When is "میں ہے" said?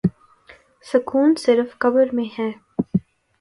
2.13-2.49